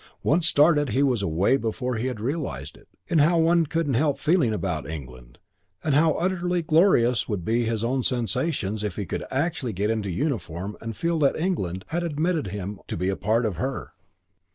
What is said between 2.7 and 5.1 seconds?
it, in how one couldn't help feeling about